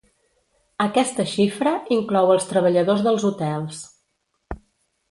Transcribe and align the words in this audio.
Aquesta 0.85 1.25
xifra 1.33 1.75
inclou 1.99 2.35
els 2.37 2.49
treballadors 2.55 3.05
dels 3.11 3.31
hotels. 3.31 3.85